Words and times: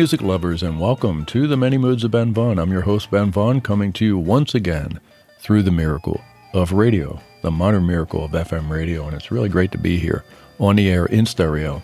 music 0.00 0.22
lovers, 0.22 0.62
and 0.62 0.80
welcome 0.80 1.26
to 1.26 1.46
the 1.46 1.58
Many 1.58 1.76
Moods 1.76 2.04
of 2.04 2.10
Ben 2.10 2.32
Vaughn. 2.32 2.58
I'm 2.58 2.72
your 2.72 2.80
host, 2.80 3.10
Ben 3.10 3.30
Vaughn, 3.30 3.60
coming 3.60 3.92
to 3.92 4.04
you 4.06 4.16
once 4.16 4.54
again 4.54 4.98
through 5.40 5.62
the 5.62 5.70
miracle 5.70 6.18
of 6.54 6.72
radio, 6.72 7.20
the 7.42 7.50
modern 7.50 7.86
miracle 7.86 8.24
of 8.24 8.30
FM 8.30 8.70
radio. 8.70 9.06
And 9.06 9.14
it's 9.14 9.30
really 9.30 9.50
great 9.50 9.70
to 9.72 9.78
be 9.78 9.98
here 9.98 10.24
on 10.58 10.76
the 10.76 10.88
air 10.88 11.04
in 11.04 11.26
stereo 11.26 11.82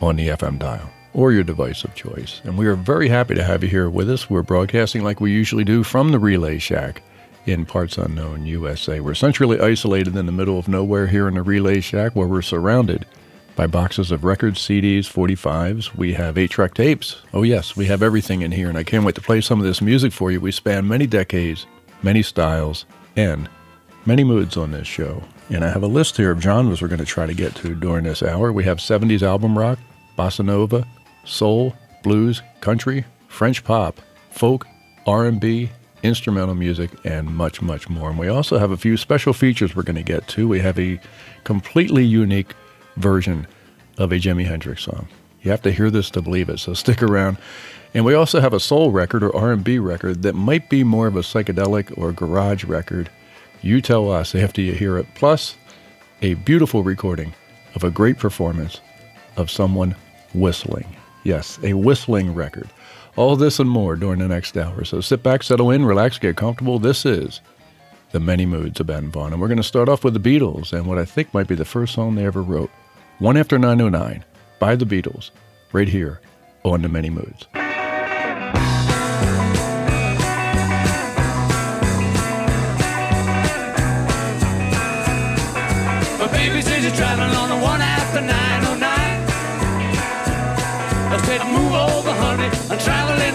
on 0.00 0.14
the 0.14 0.28
FM 0.28 0.60
dial 0.60 0.88
or 1.12 1.32
your 1.32 1.42
device 1.42 1.82
of 1.82 1.92
choice. 1.96 2.40
And 2.44 2.56
we 2.56 2.68
are 2.68 2.76
very 2.76 3.08
happy 3.08 3.34
to 3.34 3.42
have 3.42 3.64
you 3.64 3.68
here 3.68 3.90
with 3.90 4.08
us. 4.10 4.30
We're 4.30 4.44
broadcasting 4.44 5.02
like 5.02 5.20
we 5.20 5.32
usually 5.32 5.64
do 5.64 5.82
from 5.82 6.12
the 6.12 6.20
Relay 6.20 6.60
Shack 6.60 7.02
in 7.46 7.66
parts 7.66 7.98
unknown 7.98 8.46
USA. 8.46 9.00
We're 9.00 9.14
centrally 9.14 9.58
isolated 9.58 10.14
in 10.14 10.26
the 10.26 10.30
middle 10.30 10.60
of 10.60 10.68
nowhere 10.68 11.08
here 11.08 11.26
in 11.26 11.34
the 11.34 11.42
Relay 11.42 11.80
Shack 11.80 12.14
where 12.14 12.28
we're 12.28 12.42
surrounded 12.42 13.06
by 13.56 13.66
boxes 13.66 14.12
of 14.12 14.22
records, 14.22 14.60
CDs, 14.60 15.10
45s. 15.10 15.94
We 15.96 16.12
have 16.12 16.36
eight 16.36 16.50
track 16.50 16.74
tapes. 16.74 17.22
Oh, 17.32 17.42
yes, 17.42 17.74
we 17.74 17.86
have 17.86 18.02
everything 18.02 18.42
in 18.42 18.52
here, 18.52 18.68
and 18.68 18.76
I 18.76 18.84
can't 18.84 19.04
wait 19.04 19.14
to 19.14 19.22
play 19.22 19.40
some 19.40 19.58
of 19.58 19.66
this 19.66 19.80
music 19.80 20.12
for 20.12 20.30
you. 20.30 20.40
We 20.40 20.52
span 20.52 20.86
many 20.86 21.06
decades, 21.06 21.66
many 22.02 22.22
styles, 22.22 22.84
and 23.16 23.48
many 24.04 24.22
moods 24.22 24.58
on 24.58 24.70
this 24.70 24.86
show. 24.86 25.24
And 25.48 25.64
I 25.64 25.70
have 25.70 25.82
a 25.82 25.88
list 25.88 26.18
here 26.18 26.30
of 26.30 26.40
genres 26.40 26.82
we're 26.82 26.88
going 26.88 26.98
to 26.98 27.06
try 27.06 27.24
to 27.24 27.34
get 27.34 27.54
to 27.56 27.74
during 27.74 28.04
this 28.04 28.22
hour. 28.22 28.52
We 28.52 28.64
have 28.64 28.78
70s 28.78 29.22
album 29.22 29.58
rock, 29.58 29.78
bossa 30.18 30.44
nova, 30.44 30.86
soul, 31.24 31.74
blues, 32.02 32.42
country, 32.60 33.04
French 33.28 33.64
pop, 33.64 34.00
folk, 34.30 34.66
R&B, 35.06 35.70
instrumental 36.02 36.54
music, 36.54 36.90
and 37.04 37.26
much, 37.26 37.62
much 37.62 37.88
more. 37.88 38.10
And 38.10 38.18
we 38.18 38.28
also 38.28 38.58
have 38.58 38.70
a 38.70 38.76
few 38.76 38.96
special 38.98 39.32
features 39.32 39.74
we're 39.74 39.82
going 39.82 39.96
to 39.96 40.02
get 40.02 40.28
to. 40.28 40.46
We 40.46 40.60
have 40.60 40.78
a 40.78 41.00
completely 41.44 42.04
unique 42.04 42.54
version 42.96 43.46
of 43.98 44.12
a 44.12 44.16
Jimi 44.16 44.46
Hendrix 44.46 44.82
song. 44.82 45.08
You 45.42 45.50
have 45.50 45.62
to 45.62 45.72
hear 45.72 45.90
this 45.90 46.10
to 46.10 46.22
believe 46.22 46.48
it, 46.48 46.58
so 46.58 46.74
stick 46.74 47.02
around. 47.02 47.38
And 47.94 48.04
we 48.04 48.14
also 48.14 48.40
have 48.40 48.52
a 48.52 48.60
soul 48.60 48.90
record 48.90 49.22
or 49.22 49.34
R&B 49.34 49.78
record 49.78 50.22
that 50.22 50.34
might 50.34 50.68
be 50.68 50.84
more 50.84 51.06
of 51.06 51.16
a 51.16 51.20
psychedelic 51.20 51.96
or 51.96 52.12
garage 52.12 52.64
record. 52.64 53.10
You 53.62 53.80
tell 53.80 54.10
us 54.10 54.34
after 54.34 54.60
you 54.60 54.72
hear 54.72 54.98
it. 54.98 55.06
Plus, 55.14 55.56
a 56.20 56.34
beautiful 56.34 56.82
recording 56.82 57.32
of 57.74 57.84
a 57.84 57.90
great 57.90 58.18
performance 58.18 58.80
of 59.36 59.50
someone 59.50 59.94
whistling. 60.34 60.96
Yes, 61.24 61.58
a 61.62 61.74
whistling 61.74 62.34
record. 62.34 62.68
All 63.16 63.36
this 63.36 63.58
and 63.58 63.70
more 63.70 63.96
during 63.96 64.18
the 64.18 64.28
next 64.28 64.56
hour. 64.56 64.84
So 64.84 65.00
sit 65.00 65.22
back, 65.22 65.42
settle 65.42 65.70
in, 65.70 65.84
relax, 65.84 66.18
get 66.18 66.36
comfortable. 66.36 66.78
This 66.78 67.06
is 67.06 67.40
the 68.12 68.20
many 68.20 68.46
moods 68.46 68.78
of 68.80 68.88
Ben 68.88 69.10
Vaughn. 69.10 69.32
And 69.32 69.40
we're 69.40 69.48
going 69.48 69.56
to 69.56 69.62
start 69.62 69.88
off 69.88 70.04
with 70.04 70.14
the 70.14 70.20
Beatles 70.20 70.72
and 70.72 70.86
what 70.86 70.98
I 70.98 71.04
think 71.04 71.32
might 71.32 71.48
be 71.48 71.54
the 71.54 71.64
first 71.64 71.94
song 71.94 72.14
they 72.14 72.26
ever 72.26 72.42
wrote. 72.42 72.70
One 73.18 73.38
After 73.38 73.58
909 73.58 74.24
by 74.58 74.76
the 74.76 74.84
Beatles, 74.84 75.30
right 75.72 75.88
here 75.88 76.20
on 76.64 76.82
The 76.82 76.88
Many 76.88 77.08
Moods. 77.08 77.46
My 77.54 77.62
baby 86.30 86.60
says 86.60 86.84
you're 86.84 86.92
traveling 86.94 87.34
on 87.34 87.48
the 87.48 87.56
one 87.64 87.80
after 87.80 88.20
909. 88.20 88.82
I 91.08 91.18
said, 91.24 91.40
move 91.50 91.72
over, 91.72 92.12
honey, 92.12 92.50
I'm 92.70 92.78
traveling 92.78 93.25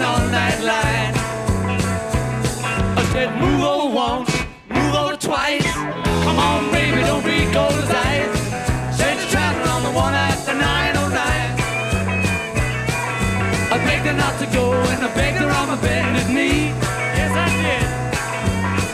and 14.60 15.04
I 15.04 15.06
begged 15.14 15.38
her 15.38 15.48
on 15.50 15.68
my 15.68 15.76
bended 15.80 16.28
knee. 16.28 16.72
Yes, 17.16 17.32
I 17.32 17.48
did. 17.62 17.86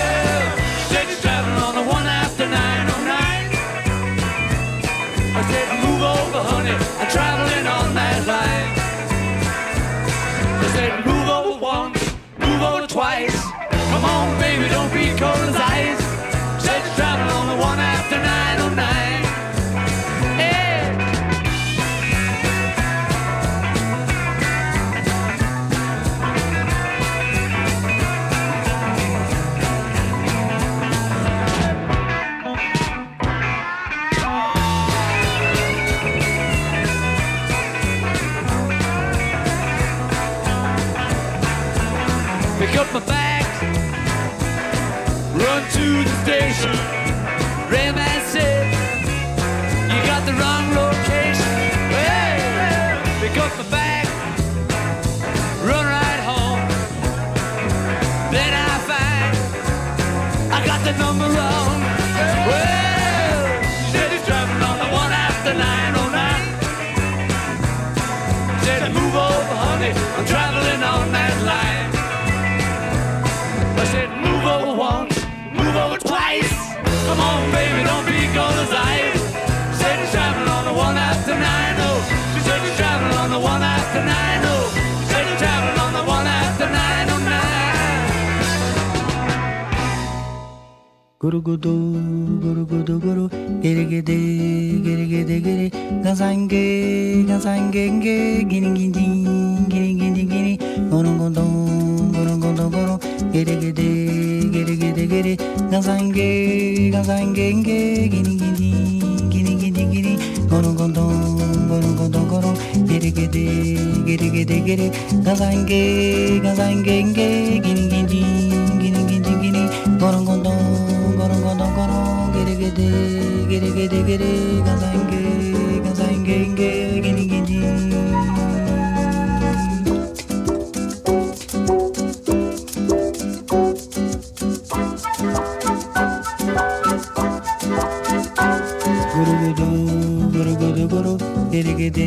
gere 141.63 141.75
gede 141.79 142.07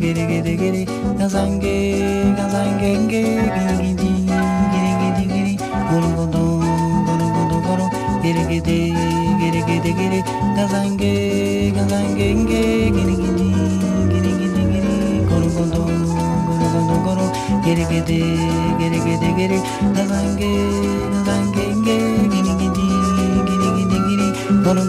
gere 0.00 0.24
gede 0.30 0.52
gere 0.56 0.82
gazange 1.18 1.74
gazange 2.38 2.90
gere 3.10 3.74
gidi 3.82 4.10
gere 4.72 4.92
gede 5.00 5.24
gere 5.32 5.54
goro 5.90 6.08
godo 6.18 6.44
goro 7.06 7.26
godo 7.36 7.56
goro 7.66 7.86
gere 8.22 8.44
gede 8.50 8.78
gere 9.40 9.60
gede 9.68 9.90
gere 9.98 10.20
gazange 10.56 11.12
gazange 11.76 12.28
gere 12.50 13.14
gidi 13.22 13.48
gere 14.12 14.30
gede 14.38 14.62
gere 14.70 14.92
goro 15.30 15.48
godo 15.56 15.82
goro 16.46 16.68
godo 16.76 16.96
goro 17.06 17.26
gere 17.66 17.84
gede 17.90 18.20
gere 18.78 18.98
gede 19.06 19.30
gere 19.40 19.58
gazange 19.96 20.52
gazange 21.14 21.66
gere 21.86 22.52
gidi 22.62 22.86
gere 23.50 23.68
gede 23.74 23.98
gere 24.06 24.28
goro 24.64 24.82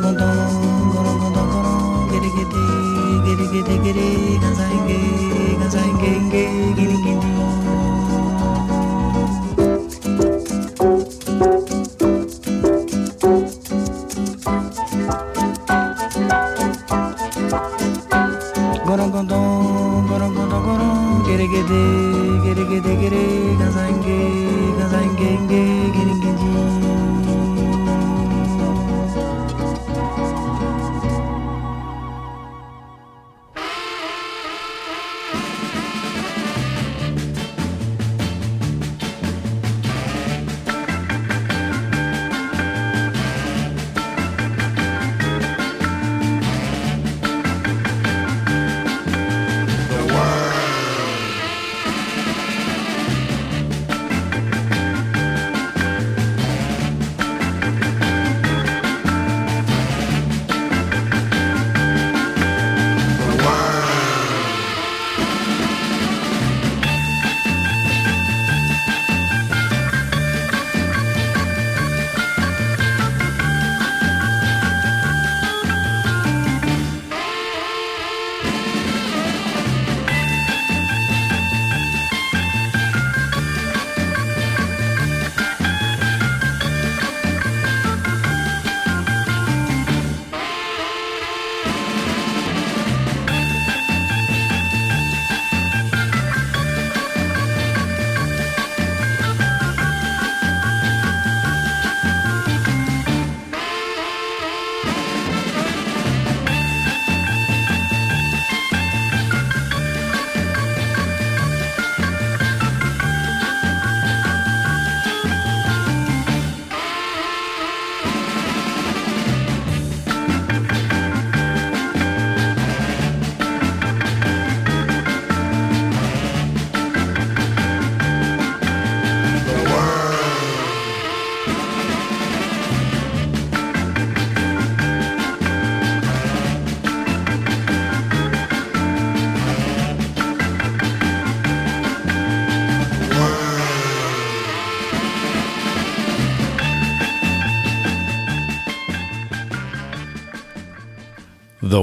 די 3.64 3.78
דריי 3.78 4.78
גאַנגען 4.88 5.60
גאַנגען 5.60 6.76
גיינינג 6.76 7.35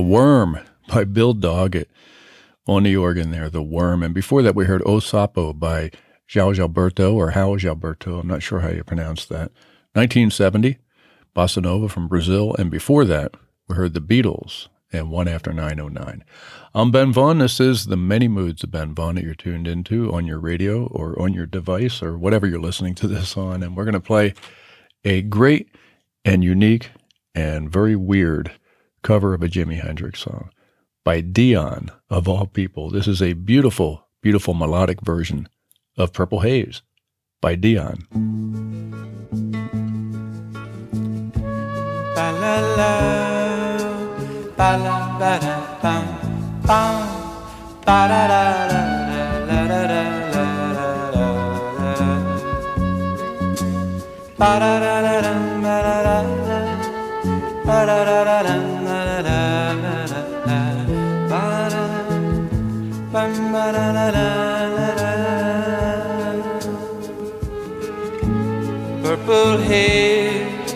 Worm 0.02 0.60
by 0.88 1.04
Bill 1.04 1.34
Doggett 1.34 1.88
on 2.66 2.84
the 2.84 2.96
organ 2.96 3.30
there, 3.30 3.48
The 3.48 3.62
Worm. 3.62 4.02
And 4.02 4.14
before 4.14 4.42
that, 4.42 4.54
we 4.54 4.66
heard 4.66 4.82
O 4.82 4.96
Sapo 4.96 5.58
by 5.58 5.90
João 6.28 6.54
Gilberto 6.54 7.14
or 7.14 7.32
João 7.32 7.58
Gilberto. 7.58 8.20
I'm 8.20 8.28
not 8.28 8.42
sure 8.42 8.60
how 8.60 8.68
you 8.68 8.84
pronounce 8.84 9.24
that. 9.26 9.50
1970, 9.94 10.78
Bossa 11.36 11.62
Nova 11.62 11.88
from 11.88 12.08
Brazil. 12.08 12.54
And 12.58 12.70
before 12.70 13.04
that, 13.04 13.34
we 13.68 13.76
heard 13.76 13.94
the 13.94 14.00
Beatles 14.00 14.68
and 14.92 15.10
One 15.10 15.28
After 15.28 15.52
909. 15.52 16.24
I'm 16.74 16.90
Ben 16.90 17.12
Vaughn. 17.12 17.38
This 17.38 17.60
is 17.60 17.86
the 17.86 17.96
many 17.96 18.28
moods 18.28 18.62
of 18.62 18.70
Ben 18.70 18.94
Vaughn 18.94 19.16
that 19.16 19.24
you're 19.24 19.34
tuned 19.34 19.66
into 19.66 20.12
on 20.12 20.26
your 20.26 20.38
radio 20.38 20.86
or 20.86 21.20
on 21.20 21.32
your 21.32 21.46
device 21.46 22.02
or 22.02 22.16
whatever 22.16 22.46
you're 22.46 22.60
listening 22.60 22.94
to 22.96 23.08
this 23.08 23.36
on. 23.36 23.62
And 23.62 23.76
we're 23.76 23.84
going 23.84 23.92
to 23.94 24.00
play 24.00 24.34
a 25.04 25.22
great 25.22 25.68
and 26.24 26.44
unique 26.44 26.90
and 27.34 27.70
very 27.70 27.96
weird 27.96 28.52
cover 29.02 29.34
of 29.34 29.42
a 29.42 29.48
Jimi 29.48 29.82
Hendrix 29.82 30.20
song 30.20 30.50
by 31.04 31.20
Dion, 31.20 31.90
of 32.08 32.28
all 32.28 32.46
people. 32.46 32.90
This 32.90 33.08
is 33.08 33.20
a 33.20 33.32
beautiful, 33.32 34.06
beautiful 34.20 34.54
melodic 34.54 35.00
version 35.00 35.48
of 35.96 36.12
Purple 36.12 36.40
Haze 36.40 36.82
by 37.40 37.56
Dion. 37.56 38.06
purple 69.24 69.56
haze 69.58 70.74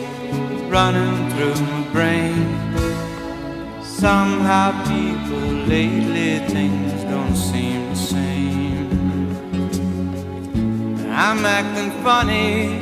running 0.69 1.31
through 1.31 1.55
my 1.67 1.83
brain. 1.93 2.47
Somehow, 3.83 4.71
people 4.85 5.49
lately 5.67 6.39
things 6.55 7.03
don't 7.05 7.35
seem 7.35 7.89
the 7.91 7.97
same. 7.97 8.89
I'm 11.11 11.45
acting 11.45 11.91
funny, 12.05 12.81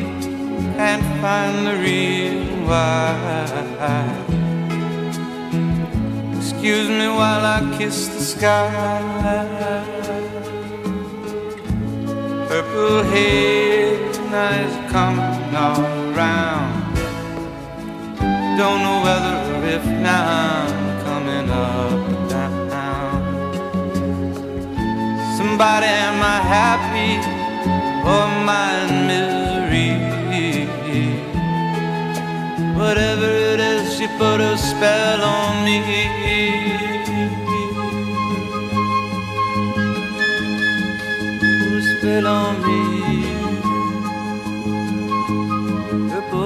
can't 0.77 1.05
find 1.23 1.67
the 1.67 1.77
real 1.83 2.67
why. 2.69 4.05
Excuse 6.37 6.89
me 6.89 7.09
while 7.09 7.45
I 7.57 7.61
kiss 7.79 8.09
the 8.09 8.21
sky. 8.21 8.71
Purple 12.49 13.03
haze 13.05 14.19
nice 14.31 14.93
come 14.93 15.34
all 15.57 15.81
around. 15.81 16.95
Don't 18.59 18.81
know 18.83 18.99
whether 19.07 19.37
or 19.55 19.65
if 19.77 19.85
now 20.09 20.25
I'm 20.43 21.05
coming 21.05 21.49
up 21.51 21.93
or 22.11 22.27
down. 22.29 23.19
Somebody, 25.37 25.87
am 25.87 26.21
I 26.23 26.39
happy 26.59 27.13
or 28.11 28.23
am 28.31 28.49
I 28.49 28.67
in 28.83 28.91
misery? 29.11 29.91
Whatever 32.79 33.29
it 33.53 33.61
is, 33.61 33.97
she 33.97 34.07
put 34.19 34.41
a 34.41 34.57
spell 34.59 35.23
on 35.23 35.65
me. 35.65 35.79
spell 42.05 42.27
on 42.27 42.63
me 42.63 42.94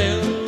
fill 0.00 0.39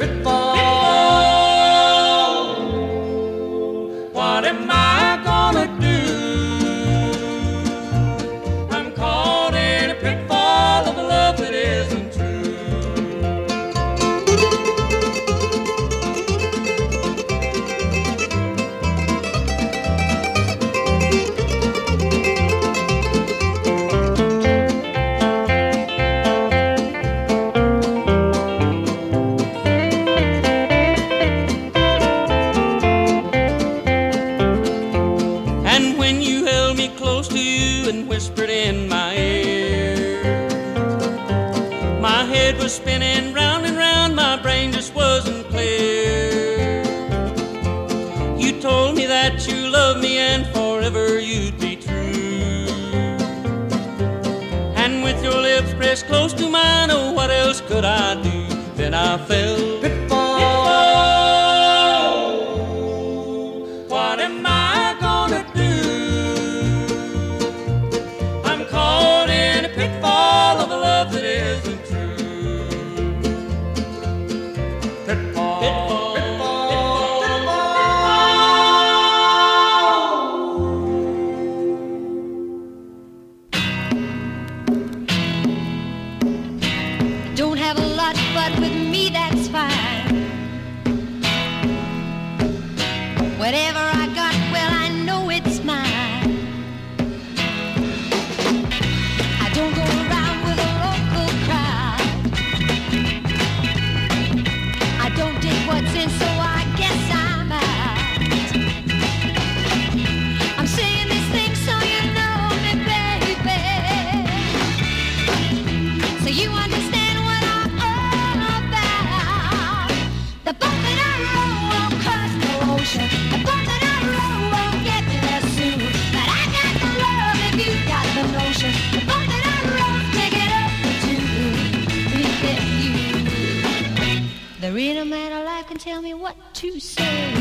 There 134.62 134.78
ain't 134.78 134.96
a 134.96 135.04
man 135.04 135.32
alive 135.32 135.66
can 135.66 135.76
tell 135.76 136.00
me 136.00 136.14
what 136.14 136.36
to 136.54 136.78
say. 136.78 137.34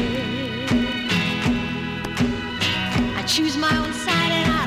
I 3.16 3.24
choose 3.28 3.56
my 3.58 3.70
own 3.78 3.94
side 3.94 4.32
and 4.32 4.52
I 4.52 4.61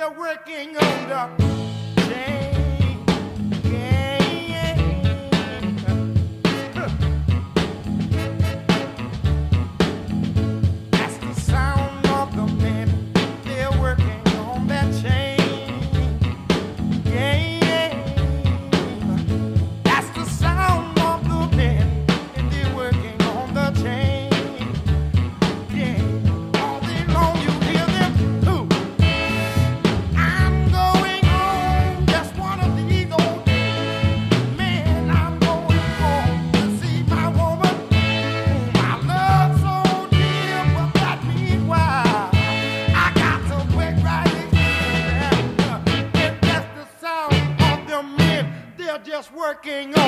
you're 0.00 0.10
working 0.12 0.74
under. 0.78 1.28
change. 2.08 2.59
working 49.62 49.99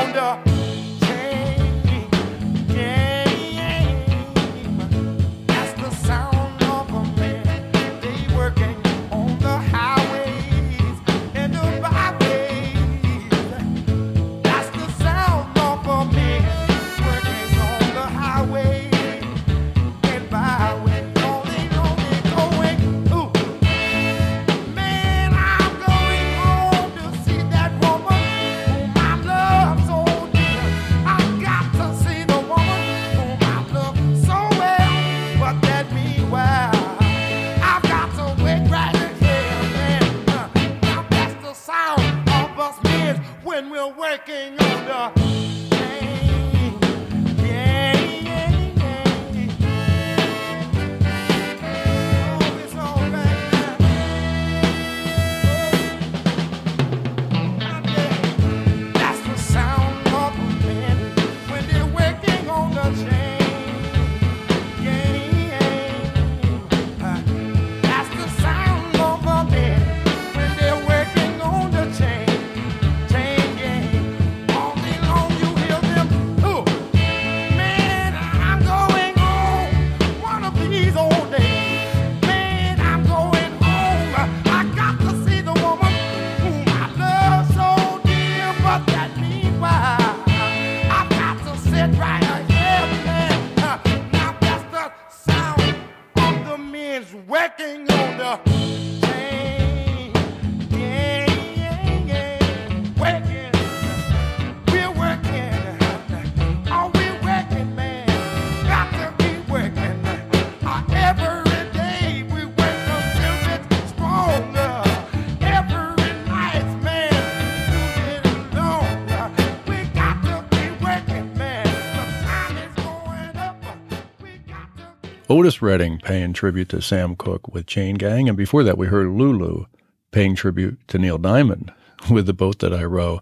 Otis 125.43 125.61
Redding 125.61 125.99
paying 125.99 126.33
tribute 126.33 126.69
to 126.69 126.81
Sam 126.81 127.17
Cooke 127.17 127.53
with 127.53 127.67
Chain 127.67 127.97
Gang. 127.97 128.29
And 128.29 128.39
before 128.39 128.63
that, 128.63 128.79
we 128.79 128.87
heard 128.87 129.09
Lulu 129.09 129.65
paying 130.13 130.37
tribute 130.37 130.79
to 130.87 130.99
Neil 130.99 131.19
Diamond 131.19 131.73
with 132.11 132.27
The 132.27 132.33
Boat 132.33 132.61
That 132.61 132.73
I 132.73 132.85
Row. 132.85 133.21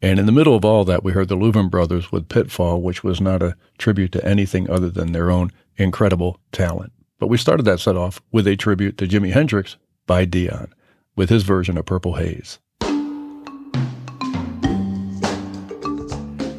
And 0.00 0.18
in 0.18 0.24
the 0.24 0.32
middle 0.32 0.56
of 0.56 0.64
all 0.64 0.86
that, 0.86 1.04
we 1.04 1.12
heard 1.12 1.28
the 1.28 1.36
Louvin 1.36 1.70
Brothers 1.70 2.10
with 2.10 2.30
Pitfall, 2.30 2.80
which 2.80 3.04
was 3.04 3.20
not 3.20 3.42
a 3.42 3.54
tribute 3.76 4.12
to 4.12 4.24
anything 4.24 4.70
other 4.70 4.88
than 4.88 5.12
their 5.12 5.30
own 5.30 5.52
incredible 5.76 6.40
talent. 6.52 6.94
But 7.18 7.26
we 7.26 7.36
started 7.36 7.64
that 7.64 7.80
set 7.80 7.98
off 7.98 8.22
with 8.32 8.46
a 8.46 8.56
tribute 8.56 8.96
to 8.96 9.06
Jimi 9.06 9.34
Hendrix 9.34 9.76
by 10.06 10.24
Dion 10.24 10.72
with 11.16 11.28
his 11.28 11.42
version 11.42 11.76
of 11.76 11.84
Purple 11.84 12.14
Haze. 12.14 12.58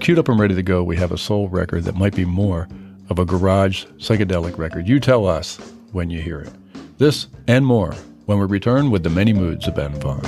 Queued 0.01 0.19
up 0.19 0.29
and 0.29 0.39
ready 0.39 0.53
to 0.53 0.61
go, 0.61 0.83
we 0.83 0.97
have 0.97 1.11
a 1.11 1.17
soul 1.17 1.49
record 1.49 1.85
that 1.85 1.95
might 1.95 2.15
be 2.15 2.25
more 2.25 2.67
of 3.09 3.19
a 3.19 3.25
garage 3.25 3.85
psychedelic 3.97 4.57
record. 4.57 4.87
You 4.87 4.99
tell 4.99 5.25
us 5.27 5.57
when 5.91 6.09
you 6.09 6.21
hear 6.21 6.41
it. 6.41 6.53
This 6.97 7.27
and 7.47 7.65
more 7.65 7.93
when 8.25 8.39
we 8.39 8.45
return 8.45 8.91
with 8.91 9.03
the 9.03 9.09
many 9.09 9.33
moods 9.33 9.67
of 9.67 9.75
Ben 9.75 9.93
Vaughn. 10.01 10.21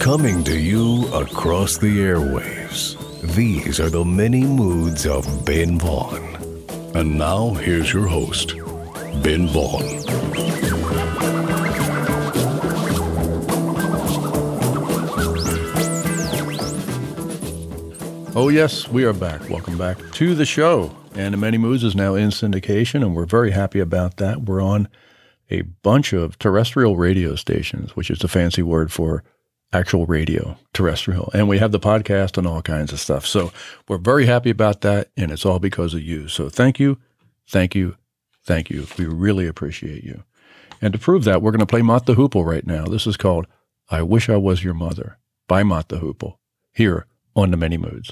Coming 0.00 0.44
to 0.44 0.58
you 0.58 1.06
across 1.14 1.78
the 1.78 1.98
airwaves, 1.98 2.94
these 3.34 3.80
are 3.80 3.88
the 3.88 4.04
many 4.04 4.44
moods 4.44 5.06
of 5.06 5.44
Ben 5.46 5.78
Vaughn. 5.78 6.22
And 6.94 7.16
now 7.16 7.54
here's 7.54 7.92
your 7.92 8.06
host, 8.06 8.54
Ben 9.22 9.48
Vaughn. 9.48 10.63
Oh, 18.36 18.48
yes, 18.48 18.88
we 18.88 19.04
are 19.04 19.12
back. 19.12 19.48
Welcome 19.48 19.78
back 19.78 19.96
to 20.14 20.34
the 20.34 20.44
show. 20.44 20.96
And 21.14 21.32
the 21.32 21.38
Many 21.38 21.56
moods 21.56 21.84
is 21.84 21.94
now 21.94 22.16
in 22.16 22.30
syndication, 22.30 22.96
and 22.96 23.14
we're 23.14 23.26
very 23.26 23.52
happy 23.52 23.78
about 23.78 24.16
that. 24.16 24.42
We're 24.42 24.60
on 24.60 24.88
a 25.50 25.62
bunch 25.62 26.12
of 26.12 26.36
terrestrial 26.40 26.96
radio 26.96 27.36
stations, 27.36 27.94
which 27.94 28.10
is 28.10 28.24
a 28.24 28.28
fancy 28.28 28.60
word 28.60 28.90
for 28.90 29.22
actual 29.72 30.04
radio, 30.06 30.58
terrestrial. 30.72 31.30
And 31.32 31.46
we 31.46 31.58
have 31.58 31.70
the 31.70 31.78
podcast 31.78 32.36
and 32.36 32.44
all 32.44 32.60
kinds 32.60 32.92
of 32.92 32.98
stuff. 32.98 33.24
So 33.24 33.52
we're 33.86 33.98
very 33.98 34.26
happy 34.26 34.50
about 34.50 34.80
that, 34.80 35.10
and 35.16 35.30
it's 35.30 35.46
all 35.46 35.60
because 35.60 35.94
of 35.94 36.02
you. 36.02 36.26
So 36.26 36.48
thank 36.48 36.80
you, 36.80 36.98
thank 37.48 37.76
you, 37.76 37.96
thank 38.44 38.68
you. 38.68 38.88
We 38.98 39.04
really 39.04 39.46
appreciate 39.46 40.02
you. 40.02 40.24
And 40.82 40.92
to 40.92 40.98
prove 40.98 41.22
that, 41.22 41.40
we're 41.40 41.52
going 41.52 41.60
to 41.60 41.66
play 41.66 41.82
Mott 41.82 42.06
the 42.06 42.16
Hoople 42.16 42.44
right 42.44 42.66
now. 42.66 42.84
This 42.86 43.06
is 43.06 43.16
called 43.16 43.46
I 43.90 44.02
Wish 44.02 44.28
I 44.28 44.38
Was 44.38 44.64
Your 44.64 44.74
Mother 44.74 45.18
by 45.46 45.62
Mott 45.62 45.88
the 45.88 45.98
Hoople 45.98 46.38
here 46.72 47.06
on 47.36 47.50
The 47.50 47.56
Many 47.56 47.76
Moods. 47.76 48.10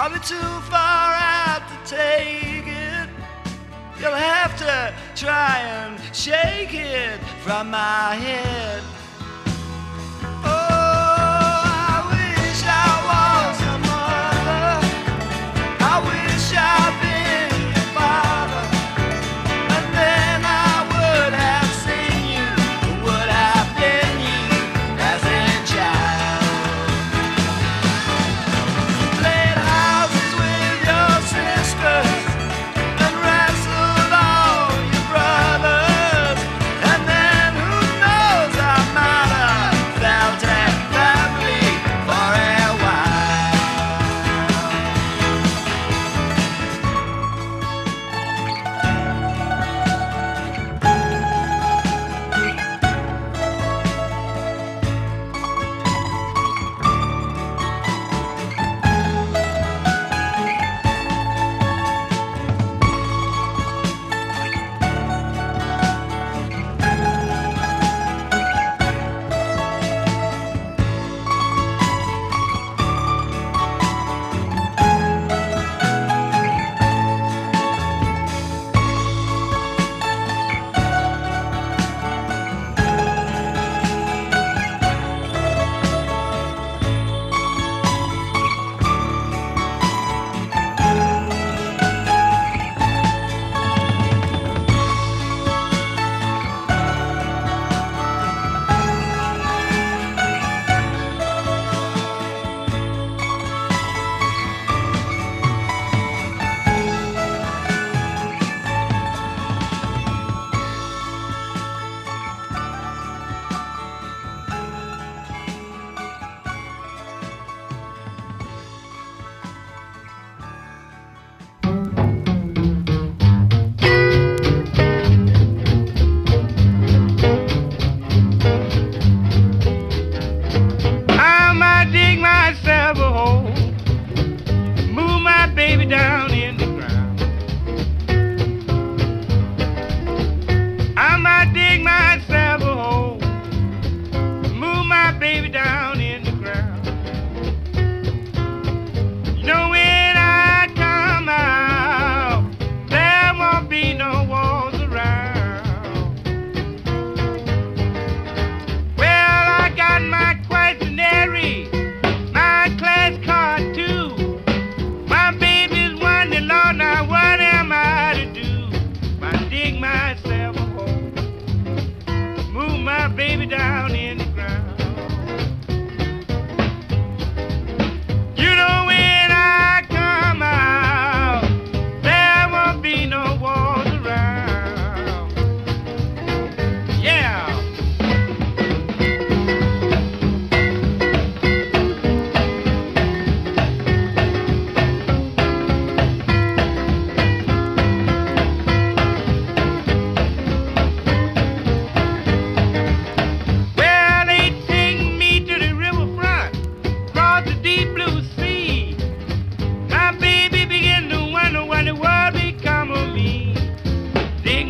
I'll 0.00 0.10
be 0.10 0.20
too 0.20 0.36
far 0.70 1.12
out 1.16 1.64
to 1.70 1.96
take 1.96 2.68
it. 2.68 3.08
You'll 3.98 4.12
have 4.14 4.56
to 4.58 4.94
try 5.16 5.58
and 5.58 5.98
shake 6.14 6.72
it 6.72 7.18
from 7.42 7.72
my 7.72 8.14
head. 8.14 8.84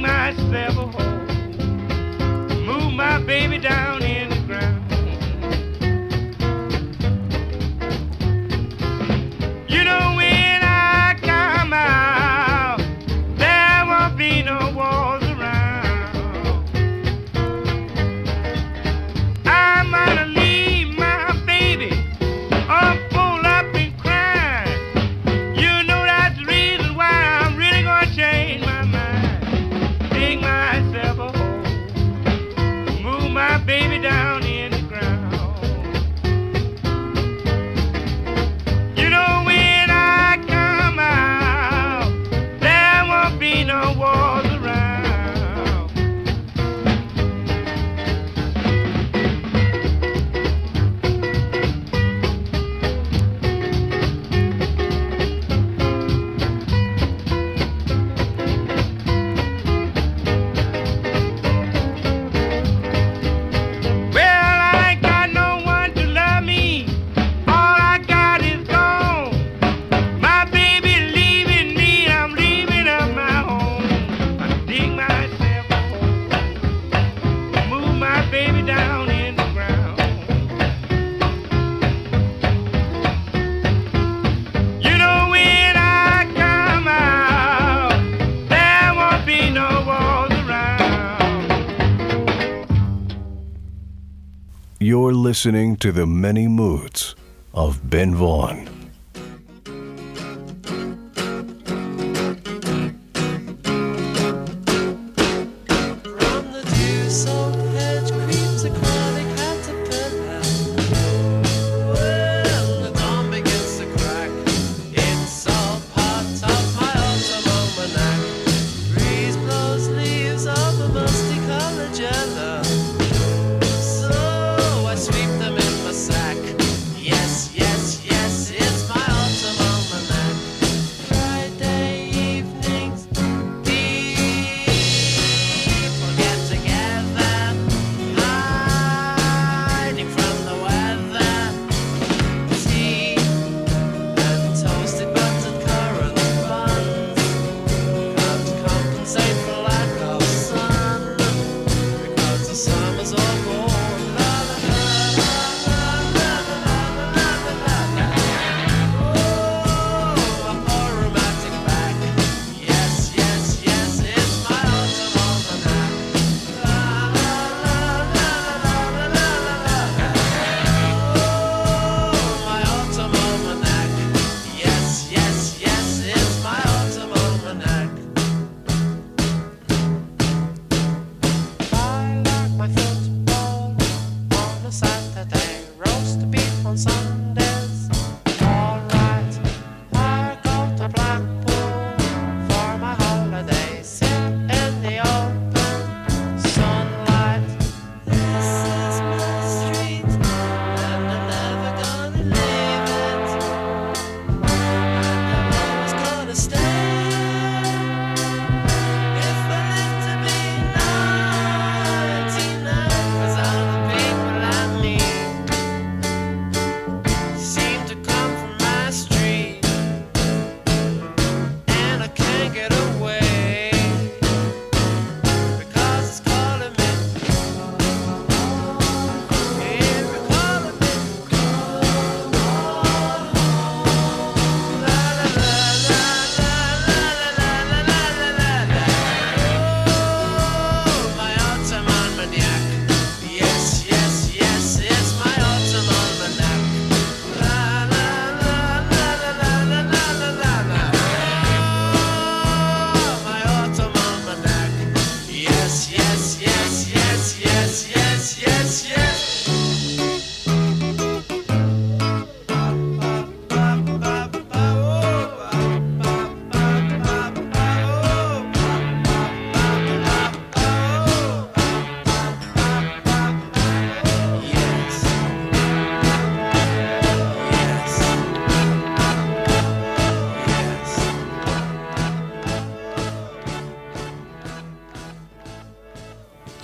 myself 0.09 0.75
home. 0.95 1.27
Move 2.67 2.93
my 2.95 3.21
baby 3.21 3.59
down. 3.59 3.98
listening 95.29 95.77
to 95.77 95.93
the 95.93 96.07
many 96.07 96.49
moods 96.49 97.15
of 97.53 97.91
Ben 97.91 98.15
Vaughn. 98.15 98.78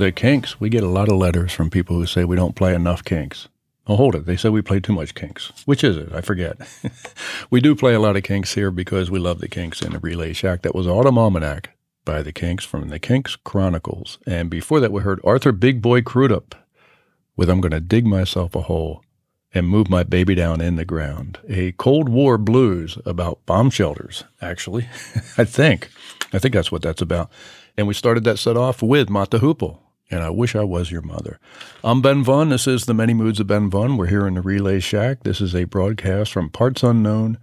The 0.04 0.12
Kinks, 0.12 0.60
we 0.60 0.68
get 0.68 0.82
a 0.82 0.88
lot 0.88 1.08
of 1.08 1.16
letters 1.16 1.50
from 1.50 1.70
people 1.70 1.96
who 1.96 2.04
say 2.04 2.26
we 2.26 2.36
don't 2.36 2.54
play 2.54 2.74
enough 2.74 3.02
Kinks. 3.02 3.48
Oh, 3.86 3.96
hold 3.96 4.14
it. 4.14 4.26
They 4.26 4.36
say 4.36 4.50
we 4.50 4.60
play 4.60 4.78
too 4.78 4.92
much 4.92 5.14
Kinks. 5.14 5.50
Which 5.64 5.82
is 5.82 5.96
it? 5.96 6.12
I 6.12 6.20
forget. 6.20 6.58
we 7.50 7.62
do 7.62 7.74
play 7.74 7.94
a 7.94 8.00
lot 8.00 8.14
of 8.14 8.22
Kinks 8.22 8.52
here 8.52 8.70
because 8.70 9.10
we 9.10 9.18
love 9.18 9.38
the 9.38 9.48
Kinks 9.48 9.80
in 9.80 9.94
the 9.94 9.98
Relay 9.98 10.34
Shack. 10.34 10.60
That 10.60 10.74
was 10.74 10.86
Autumn 10.86 11.16
Almanac 11.16 11.70
by 12.04 12.20
the 12.20 12.32
Kinks 12.32 12.66
from 12.66 12.90
the 12.90 12.98
Kinks 12.98 13.34
Chronicles. 13.34 14.18
And 14.26 14.50
before 14.50 14.78
that, 14.78 14.92
we 14.92 15.00
heard 15.00 15.22
Arthur 15.24 15.52
Big 15.52 15.80
Boy 15.80 16.02
Crudup 16.02 16.54
with 17.34 17.48
I'm 17.48 17.62
Going 17.62 17.72
to 17.72 17.80
Dig 17.80 18.06
Myself 18.06 18.54
a 18.54 18.60
Hole 18.60 19.02
and 19.54 19.66
Move 19.66 19.88
My 19.88 20.02
Baby 20.02 20.34
Down 20.34 20.60
in 20.60 20.76
the 20.76 20.84
Ground. 20.84 21.38
A 21.48 21.72
Cold 21.72 22.10
War 22.10 22.36
blues 22.36 22.98
about 23.06 23.46
bomb 23.46 23.70
shelters, 23.70 24.24
actually. 24.42 24.86
I 25.38 25.44
think. 25.44 25.88
I 26.30 26.38
think 26.38 26.52
that's 26.52 26.70
what 26.70 26.82
that's 26.82 27.00
about. 27.00 27.30
And 27.74 27.86
we 27.86 27.94
started 27.94 28.24
that 28.24 28.38
set 28.38 28.58
off 28.58 28.82
with 28.82 29.08
Mott 29.08 29.30
the 29.30 29.38
Hoople. 29.38 29.78
And 30.10 30.22
I 30.22 30.30
wish 30.30 30.54
I 30.54 30.64
was 30.64 30.90
your 30.90 31.02
mother. 31.02 31.38
I'm 31.82 32.02
Ben 32.02 32.22
Vaughn. 32.22 32.50
This 32.50 32.66
is 32.66 32.84
the 32.84 32.94
Many 32.94 33.14
Moods 33.14 33.40
of 33.40 33.46
Ben 33.46 33.70
Vaughn. 33.70 33.96
We're 33.96 34.06
here 34.06 34.26
in 34.26 34.34
the 34.34 34.42
Relay 34.42 34.80
Shack. 34.80 35.22
This 35.22 35.40
is 35.40 35.54
a 35.54 35.64
broadcast 35.64 36.30
from 36.30 36.50
Parts 36.50 36.82
Unknown, 36.82 37.38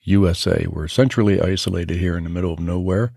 USA. 0.00 0.66
We're 0.70 0.88
centrally 0.88 1.40
isolated 1.40 1.98
here 1.98 2.16
in 2.16 2.24
the 2.24 2.30
middle 2.30 2.52
of 2.52 2.60
nowhere 2.60 3.12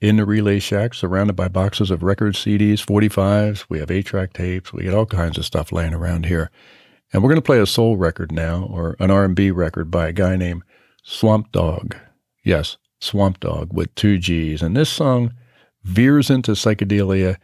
in 0.00 0.16
the 0.16 0.26
Relay 0.26 0.58
Shack, 0.58 0.92
surrounded 0.92 1.36
by 1.36 1.48
boxes 1.48 1.90
of 1.90 2.02
record 2.02 2.34
CDs, 2.34 2.84
45s. 2.84 3.64
We 3.68 3.78
have 3.78 3.90
8 3.90 4.04
track 4.04 4.34
tapes. 4.34 4.72
We 4.72 4.82
get 4.82 4.94
all 4.94 5.06
kinds 5.06 5.38
of 5.38 5.46
stuff 5.46 5.72
laying 5.72 5.94
around 5.94 6.26
here. 6.26 6.50
And 7.12 7.22
we're 7.22 7.30
going 7.30 7.36
to 7.36 7.42
play 7.42 7.60
a 7.60 7.66
soul 7.66 7.96
record 7.96 8.30
now, 8.30 8.64
or 8.64 8.94
an 8.98 9.10
R&B 9.10 9.52
record 9.52 9.90
by 9.90 10.08
a 10.08 10.12
guy 10.12 10.36
named 10.36 10.64
Swamp 11.02 11.50
Dogg. 11.50 11.94
Yes, 12.44 12.76
Swamp 13.00 13.40
Dogg 13.40 13.72
with 13.72 13.94
two 13.94 14.18
G's. 14.18 14.60
And 14.60 14.76
this 14.76 14.90
song 14.90 15.32
veers 15.82 16.30
into 16.30 16.52
psychedelia 16.52 17.36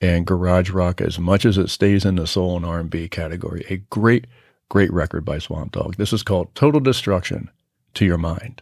and 0.00 0.26
garage 0.26 0.70
rock 0.70 1.00
as 1.00 1.18
much 1.18 1.44
as 1.44 1.58
it 1.58 1.70
stays 1.70 2.04
in 2.04 2.16
the 2.16 2.26
soul 2.26 2.56
and 2.56 2.66
R&B 2.66 3.08
category. 3.08 3.64
A 3.68 3.78
great, 3.90 4.26
great 4.68 4.92
record 4.92 5.24
by 5.24 5.38
Swamp 5.38 5.72
Dogg. 5.72 5.96
This 5.96 6.12
is 6.12 6.22
called 6.22 6.54
Total 6.54 6.80
Destruction 6.80 7.50
to 7.94 8.04
Your 8.04 8.18
Mind. 8.18 8.60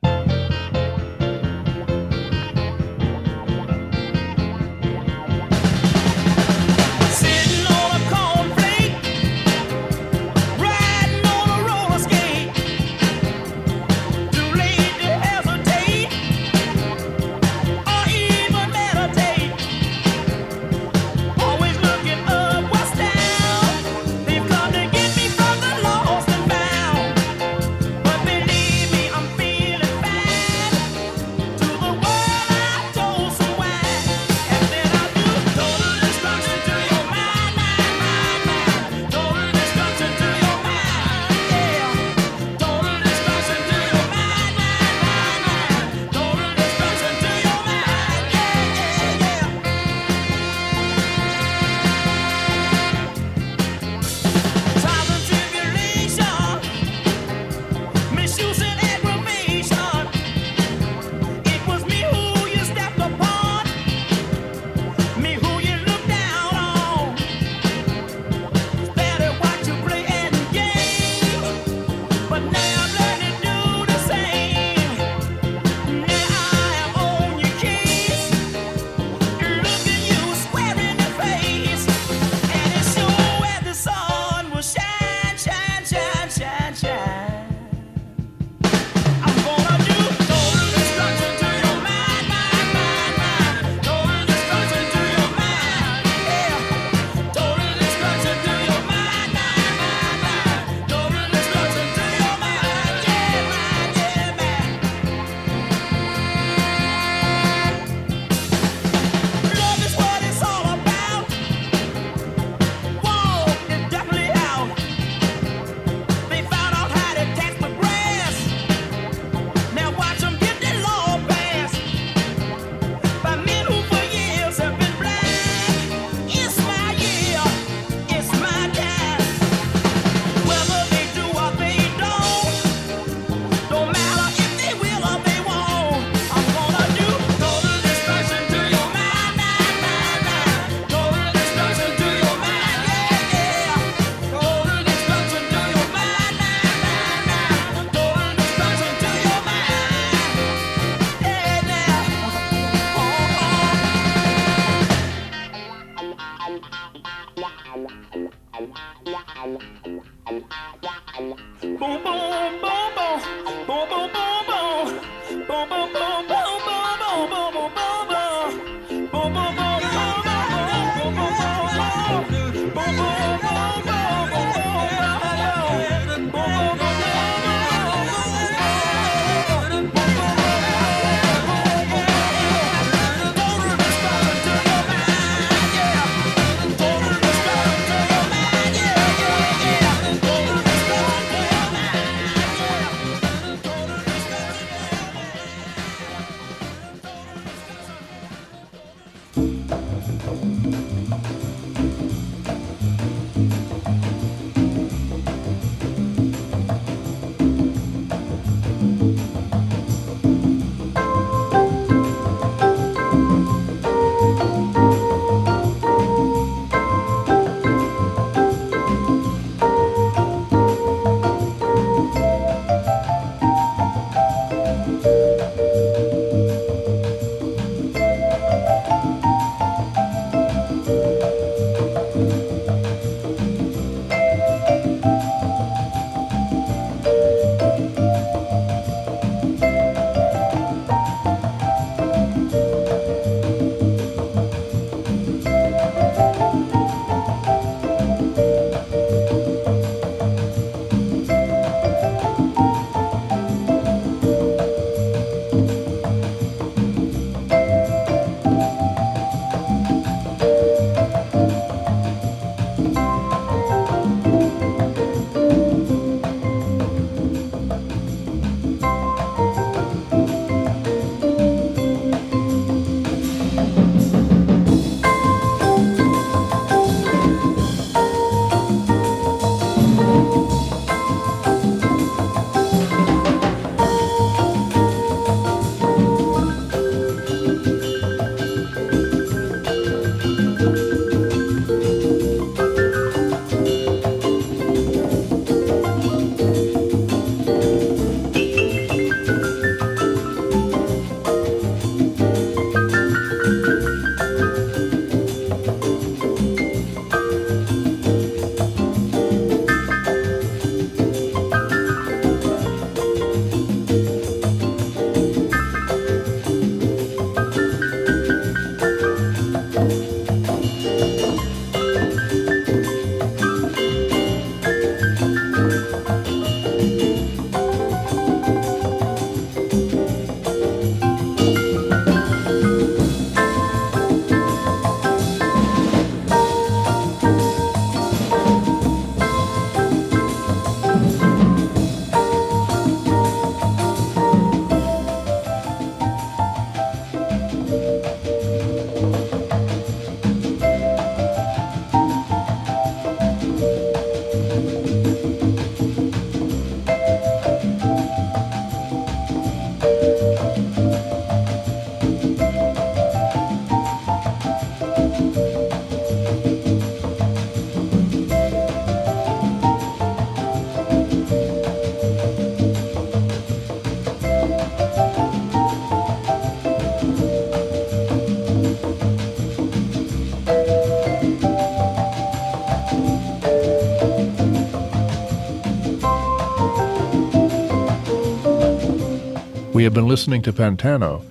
We 389.82 389.84
have 389.86 389.94
been 389.94 390.06
listening 390.06 390.42
to 390.42 390.52
Pantano 390.52 391.24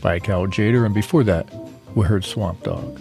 by 0.00 0.20
Cal 0.20 0.46
Tjader, 0.46 0.86
and 0.86 0.94
before 0.94 1.24
that, 1.24 1.52
we 1.96 2.06
heard 2.06 2.24
Swamp 2.24 2.62
Dogg. 2.62 3.00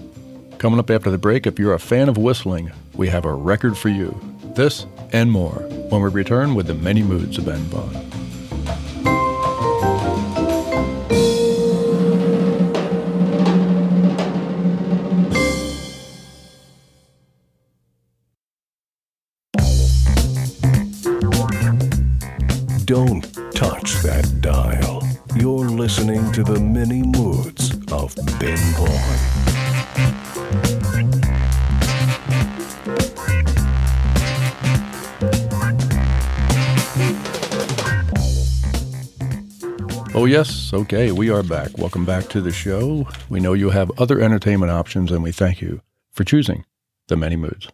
Coming 0.58 0.80
up 0.80 0.90
after 0.90 1.12
the 1.12 1.20
break, 1.20 1.46
if 1.46 1.60
you're 1.60 1.76
a 1.76 1.80
fan 1.80 2.10
of 2.10 2.18
whistling, 2.18 2.72
we 2.96 3.08
have 3.10 3.24
a 3.24 3.32
record 3.32 3.78
for 3.78 3.90
you. 3.90 4.20
This 4.56 4.88
and 5.14 5.32
more 5.32 5.60
when 5.90 6.02
we 6.02 6.10
return 6.10 6.56
with 6.56 6.66
the 6.66 6.74
many 6.74 7.04
moods 7.04 7.38
of 7.38 7.46
Ben 7.46 7.60
Vaughn. 7.66 8.05
Yes. 40.36 40.74
Okay, 40.74 41.14
we 41.14 41.30
are 41.30 41.44
back. 41.44 41.78
Welcome 41.78 42.04
back 42.04 42.28
to 42.28 42.42
the 42.42 42.52
show. 42.52 43.08
We 43.30 43.40
know 43.40 43.54
you 43.54 43.70
have 43.70 43.90
other 43.98 44.20
entertainment 44.20 44.70
options, 44.70 45.10
and 45.10 45.24
we 45.24 45.32
thank 45.32 45.62
you 45.62 45.80
for 46.12 46.26
choosing 46.26 46.66
the 47.08 47.16
many 47.16 47.38
moods. 47.38 47.70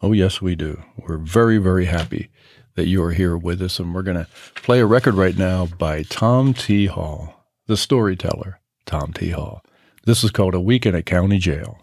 Oh, 0.00 0.12
yes, 0.12 0.40
we 0.40 0.54
do. 0.54 0.82
We're 0.96 1.18
very, 1.18 1.58
very 1.58 1.84
happy 1.84 2.30
that 2.74 2.86
you 2.86 3.02
are 3.02 3.10
here 3.10 3.36
with 3.36 3.60
us, 3.60 3.78
and 3.78 3.94
we're 3.94 4.00
going 4.00 4.16
to 4.16 4.26
play 4.54 4.80
a 4.80 4.86
record 4.86 5.12
right 5.12 5.36
now 5.36 5.66
by 5.66 6.04
Tom 6.04 6.54
T. 6.54 6.86
Hall, 6.86 7.44
the 7.66 7.76
storyteller, 7.76 8.60
Tom 8.86 9.12
T. 9.12 9.32
Hall. 9.32 9.62
This 10.06 10.24
is 10.24 10.30
called 10.30 10.54
A 10.54 10.60
Week 10.60 10.86
in 10.86 10.94
a 10.94 11.02
County 11.02 11.36
Jail. 11.36 11.78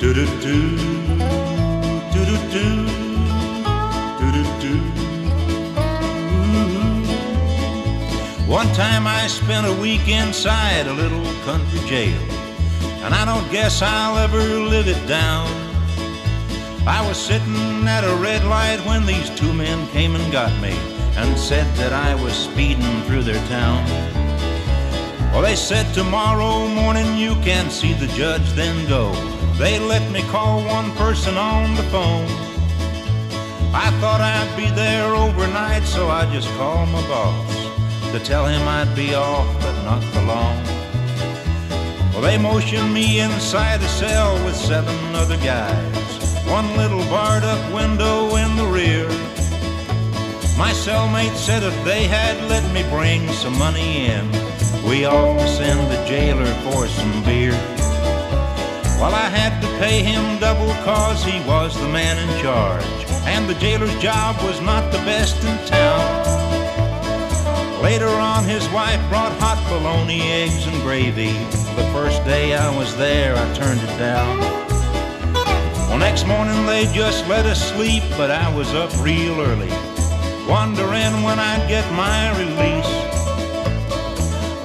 Do 0.00 0.12
do 0.12 0.88
One 8.48 8.72
time 8.72 9.06
I 9.06 9.26
spent 9.26 9.66
a 9.66 9.74
week 9.74 10.08
inside 10.08 10.86
a 10.86 10.92
little 10.94 11.22
country 11.44 11.80
jail, 11.80 12.18
and 13.04 13.12
I 13.12 13.26
don't 13.26 13.46
guess 13.52 13.82
I'll 13.82 14.16
ever 14.16 14.38
live 14.38 14.88
it 14.88 15.06
down. 15.06 15.46
I 16.86 17.06
was 17.06 17.18
sitting 17.18 17.86
at 17.86 18.04
a 18.04 18.16
red 18.16 18.42
light 18.44 18.80
when 18.86 19.04
these 19.04 19.28
two 19.38 19.52
men 19.52 19.86
came 19.88 20.16
and 20.16 20.32
got 20.32 20.50
me 20.62 20.70
and 21.16 21.38
said 21.38 21.66
that 21.76 21.92
I 21.92 22.14
was 22.14 22.32
speeding 22.32 23.02
through 23.02 23.24
their 23.24 23.46
town. 23.48 23.84
Well, 25.30 25.42
they 25.42 25.54
said 25.54 25.92
tomorrow 25.92 26.68
morning 26.68 27.18
you 27.18 27.34
can 27.42 27.68
see 27.68 27.92
the 27.92 28.08
judge, 28.16 28.50
then 28.52 28.88
go. 28.88 29.12
They 29.58 29.78
let 29.78 30.10
me 30.10 30.22
call 30.22 30.64
one 30.64 30.90
person 30.92 31.36
on 31.36 31.74
the 31.74 31.82
phone. 31.94 32.24
I 33.74 33.90
thought 34.00 34.22
I'd 34.22 34.56
be 34.56 34.70
there 34.70 35.14
overnight, 35.14 35.82
so 35.82 36.08
I 36.08 36.24
just 36.32 36.48
called 36.56 36.88
my 36.88 37.06
boss 37.08 37.67
to 38.12 38.20
tell 38.20 38.46
him 38.46 38.66
I'd 38.66 38.94
be 38.96 39.14
off, 39.14 39.46
but 39.60 39.82
not 39.84 40.02
for 40.04 40.22
long. 40.22 40.56
Well, 42.12 42.22
they 42.22 42.38
motioned 42.38 42.92
me 42.92 43.20
inside 43.20 43.82
a 43.82 43.88
cell 43.88 44.42
with 44.44 44.56
seven 44.56 44.96
other 45.14 45.36
guys, 45.38 46.44
one 46.46 46.76
little 46.76 47.04
barred 47.10 47.44
up 47.44 47.60
window 47.72 48.34
in 48.36 48.56
the 48.56 48.66
rear. 48.66 49.08
My 50.56 50.72
cellmate 50.72 51.36
said 51.36 51.62
if 51.62 51.84
they 51.84 52.04
had 52.04 52.36
let 52.48 52.64
me 52.72 52.82
bring 52.90 53.28
some 53.28 53.58
money 53.58 54.06
in, 54.06 54.26
we 54.88 55.04
ought 55.04 55.38
to 55.38 55.46
send 55.46 55.80
the 55.90 56.02
jailer 56.06 56.52
for 56.64 56.88
some 56.88 57.22
beer. 57.24 57.52
Well, 58.98 59.14
I 59.14 59.28
had 59.28 59.60
to 59.60 59.68
pay 59.78 60.02
him 60.02 60.40
double 60.40 60.72
cause 60.82 61.22
he 61.22 61.38
was 61.46 61.78
the 61.78 61.88
man 61.88 62.16
in 62.16 62.42
charge, 62.42 62.84
and 63.26 63.48
the 63.48 63.54
jailer's 63.54 63.96
job 64.00 64.42
was 64.42 64.60
not 64.62 64.90
the 64.90 64.98
best 64.98 65.36
in 65.44 65.66
town. 65.66 66.57
Later 67.82 68.08
on, 68.08 68.44
his 68.44 68.68
wife 68.70 69.00
brought 69.08 69.32
hot 69.38 69.64
bologna, 69.68 70.20
eggs, 70.20 70.66
and 70.66 70.82
gravy. 70.82 71.32
The 71.76 71.88
first 71.94 72.24
day 72.24 72.54
I 72.54 72.76
was 72.76 72.96
there, 72.96 73.36
I 73.36 73.54
turned 73.54 73.80
it 73.80 73.98
down. 73.98 74.40
Well, 75.88 75.98
next 75.98 76.26
morning 76.26 76.66
they 76.66 76.86
just 76.92 77.26
let 77.28 77.46
us 77.46 77.72
sleep, 77.72 78.02
but 78.16 78.32
I 78.32 78.52
was 78.54 78.74
up 78.74 78.90
real 79.00 79.40
early, 79.40 79.70
wondering 80.48 81.22
when 81.22 81.38
I'd 81.38 81.66
get 81.68 81.86
my 81.92 82.36
release. 82.36 83.08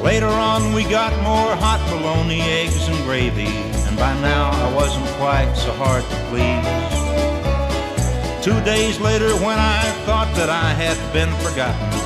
Later 0.02 0.28
on, 0.28 0.74
we 0.74 0.84
got 0.84 1.14
more 1.22 1.56
hot 1.56 1.80
bologna, 1.90 2.42
eggs, 2.42 2.88
and 2.88 2.98
gravy, 3.06 3.48
and 3.88 3.96
by 3.96 4.14
now 4.22 4.50
I 4.50 4.74
wasn't 4.74 5.06
quite 5.22 5.54
so 5.54 5.72
hard 5.74 6.04
to 6.04 6.16
please. 6.30 6.66
Two 8.44 8.60
days 8.66 9.00
later, 9.00 9.30
when 9.36 9.60
I 9.60 9.84
thought 10.06 10.34
that 10.36 10.50
I 10.50 10.74
had 10.74 10.98
been 11.14 11.32
forgotten, 11.40 12.03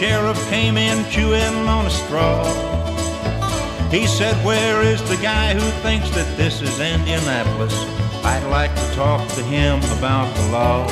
sheriff 0.00 0.48
came 0.48 0.78
in 0.78 1.04
chewing 1.10 1.68
on 1.68 1.84
a 1.84 1.90
straw. 1.90 2.42
He 3.90 4.06
said, 4.06 4.34
Where 4.46 4.80
is 4.80 5.06
the 5.10 5.18
guy 5.18 5.52
who 5.52 5.60
thinks 5.82 6.08
that 6.12 6.38
this 6.38 6.62
is 6.62 6.80
Indianapolis? 6.80 7.74
I'd 8.24 8.48
like 8.48 8.74
to 8.74 8.94
talk 8.94 9.28
to 9.32 9.42
him 9.42 9.78
about 9.98 10.34
the 10.36 10.52
law. 10.52 10.86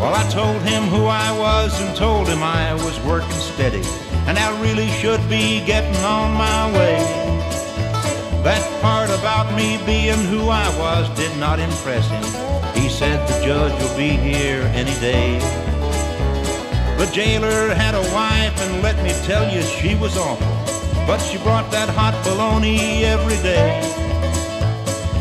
Well, 0.00 0.14
I 0.14 0.26
told 0.30 0.62
him 0.62 0.84
who 0.84 1.04
I 1.04 1.30
was 1.38 1.78
and 1.82 1.94
told 1.94 2.26
him 2.26 2.42
I 2.42 2.72
was 2.72 2.98
working 3.00 3.42
steady, 3.52 3.82
and 4.26 4.38
I 4.38 4.48
really 4.62 4.88
should 4.88 5.20
be 5.28 5.62
getting 5.66 6.02
on 6.02 6.32
my 6.38 6.72
way. 6.72 6.96
That 8.44 8.64
part 8.80 9.10
about 9.10 9.54
me 9.54 9.76
being 9.84 10.24
who 10.32 10.48
I 10.48 10.66
was 10.78 11.06
did 11.18 11.36
not 11.36 11.60
impress 11.60 12.08
him. 12.08 12.24
He 12.80 12.88
said 12.88 13.28
the 13.28 13.44
judge 13.44 13.78
will 13.82 13.94
be 13.94 14.08
here 14.08 14.62
any 14.74 14.98
day. 15.00 15.38
The 16.98 17.06
jailer 17.12 17.72
had 17.74 17.94
a 17.94 18.02
wife, 18.12 18.60
and 18.60 18.82
let 18.82 18.96
me 19.04 19.12
tell 19.24 19.48
you, 19.54 19.62
she 19.62 19.94
was 19.94 20.16
awful. 20.18 20.46
But 21.06 21.18
she 21.18 21.38
brought 21.38 21.70
that 21.70 21.88
hot 21.88 22.12
bologna 22.24 23.04
every 23.04 23.36
day. 23.36 23.70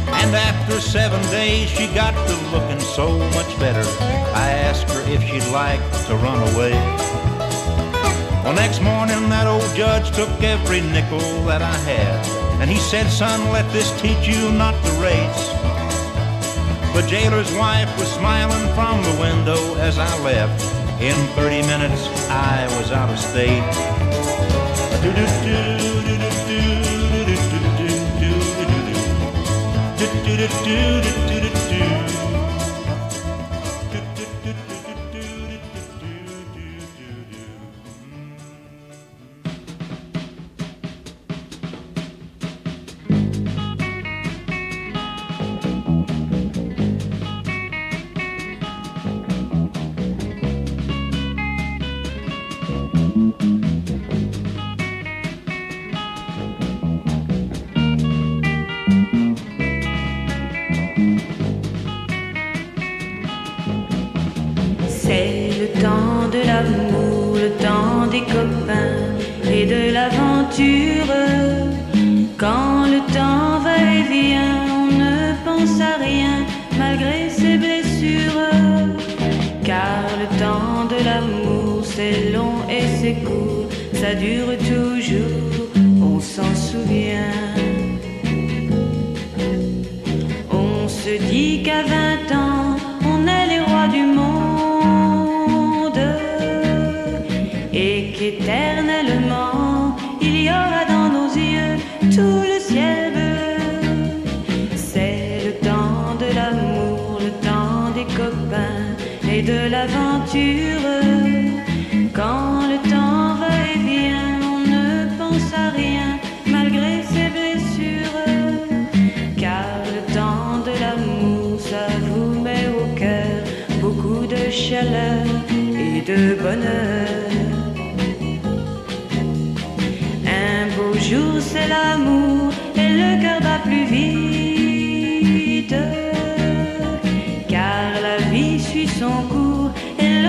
And 0.09 0.35
after 0.35 0.81
seven 0.81 1.21
days, 1.29 1.69
she 1.69 1.85
got 1.93 2.15
to 2.15 2.35
looking 2.51 2.79
so 2.79 3.19
much 3.37 3.59
better. 3.59 3.85
I 4.33 4.49
asked 4.49 4.89
her 4.89 5.01
if 5.05 5.21
she'd 5.21 5.47
like 5.53 5.79
to 6.07 6.15
run 6.15 6.41
away. 6.55 6.73
Well, 8.43 8.55
next 8.55 8.81
morning, 8.81 9.29
that 9.29 9.45
old 9.45 9.75
judge 9.75 10.09
took 10.15 10.33
every 10.41 10.81
nickel 10.81 11.45
that 11.45 11.61
I 11.61 11.77
had. 11.85 12.25
And 12.59 12.71
he 12.71 12.77
said, 12.77 13.07
Son, 13.07 13.51
let 13.51 13.71
this 13.71 13.91
teach 14.01 14.27
you 14.27 14.51
not 14.51 14.73
to 14.83 14.91
race. 14.97 15.43
The 16.95 17.07
jailer's 17.07 17.53
wife 17.53 17.95
was 17.99 18.11
smiling 18.13 18.67
from 18.73 19.03
the 19.03 19.21
window 19.21 19.75
as 19.75 19.99
I 19.99 20.09
left. 20.23 20.76
In 20.99 21.13
30 21.35 21.61
minutes, 21.67 22.07
I 22.27 22.65
was 22.75 22.91
out 22.91 23.11
of 23.11 23.19
state. 23.19 23.63
C'est 30.89 31.36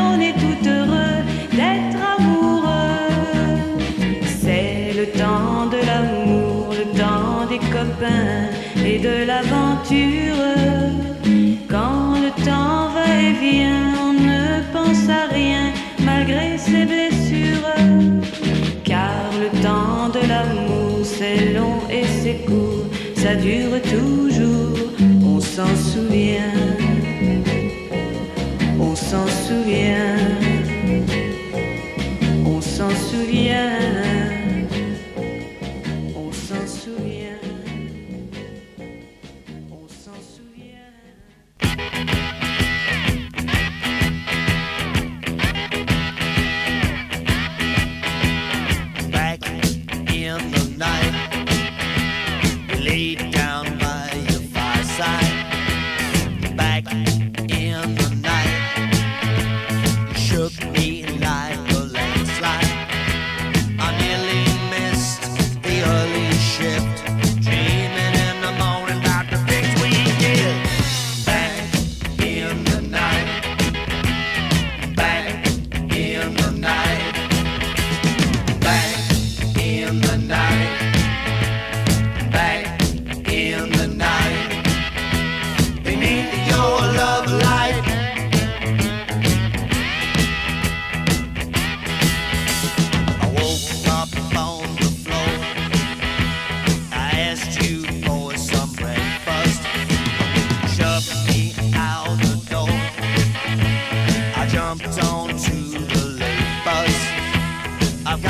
l'on 0.08 0.20
est 0.20 0.32
tout 0.32 0.68
heureux 0.68 1.18
d'être 1.52 1.98
amoureux. 2.16 3.08
C'est 4.42 4.92
le 4.96 5.06
temps 5.22 5.66
de 5.74 5.80
l'amour, 5.88 6.74
le 6.80 6.86
temps 6.98 7.46
des 7.48 7.58
copains 7.76 8.48
et 8.84 8.98
de 8.98 9.26
l'aventure. 9.26 10.42
Quand 11.68 12.14
le 12.24 12.30
temps 12.44 12.88
va 12.96 13.08
et 13.26 13.34
vient, 13.44 13.84
on 14.06 14.12
ne 14.12 14.42
pense 14.72 15.08
à 15.08 15.32
rien 15.32 15.64
malgré 16.04 16.56
ses 16.58 16.84
blessures. 16.92 17.76
Car 18.84 19.20
le 19.42 19.50
temps 19.62 20.08
de 20.16 20.22
l'amour, 20.26 21.00
c'est 21.04 21.52
long 21.52 21.80
et 21.90 22.04
c'est 22.20 22.40
court, 22.46 22.86
ça 23.14 23.34
dure 23.34 23.80
toujours, 23.82 24.78
on 25.24 25.40
s'en 25.40 25.74
souvient. 25.90 26.77
On 32.88 33.77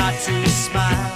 To 0.09 0.49
smile. 0.49 1.08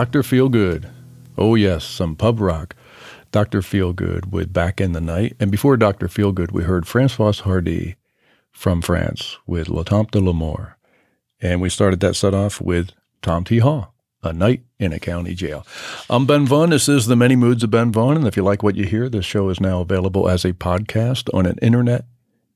Dr. 0.00 0.22
Feelgood. 0.22 0.90
Oh, 1.36 1.56
yes, 1.56 1.84
some 1.84 2.16
pub 2.16 2.40
rock. 2.40 2.74
Dr. 3.32 3.60
Feelgood 3.60 4.30
with 4.32 4.50
Back 4.50 4.80
in 4.80 4.92
the 4.92 5.00
Night. 5.00 5.36
And 5.38 5.50
before 5.50 5.76
Dr. 5.76 6.08
Feelgood, 6.08 6.52
we 6.52 6.62
heard 6.62 6.84
Françoise 6.84 7.42
Hardy 7.42 7.96
from 8.50 8.80
France 8.80 9.36
with 9.46 9.68
La 9.68 9.82
Tempe 9.82 10.12
de 10.12 10.20
l'Amour. 10.20 10.78
And 11.42 11.60
we 11.60 11.68
started 11.68 12.00
that 12.00 12.16
set 12.16 12.32
off 12.32 12.62
with 12.62 12.92
Tom 13.20 13.44
T. 13.44 13.58
Hall, 13.58 13.92
A 14.22 14.32
Night 14.32 14.62
in 14.78 14.94
a 14.94 14.98
County 14.98 15.34
Jail. 15.34 15.66
I'm 16.08 16.24
Ben 16.24 16.46
Vaughn. 16.46 16.70
This 16.70 16.88
is 16.88 17.04
The 17.04 17.14
Many 17.14 17.36
Moods 17.36 17.62
of 17.62 17.70
Ben 17.70 17.92
Vaughn. 17.92 18.16
And 18.16 18.26
if 18.26 18.38
you 18.38 18.42
like 18.42 18.62
what 18.62 18.76
you 18.76 18.86
hear, 18.86 19.10
this 19.10 19.26
show 19.26 19.50
is 19.50 19.60
now 19.60 19.82
available 19.82 20.30
as 20.30 20.46
a 20.46 20.54
podcast 20.54 21.28
on 21.34 21.44
an 21.44 21.58
internet 21.60 22.06